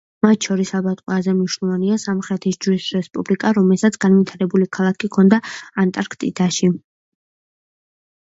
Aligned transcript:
მათ 0.25 0.45
შორის 0.47 0.69
ალბათ 0.77 1.01
ყველაზე 1.01 1.33
მნიშვნელოვანია 1.39 1.97
„სამხრეთის 2.03 2.57
ჯვრის 2.65 2.87
რესპუბლიკა“, 2.95 3.51
რომელსაც 3.57 3.99
განვითარებული 4.05 4.67
ქალაქი 4.77 5.09
ჰქონდა 5.11 5.41
ანტარქტიკაში. 5.85 6.71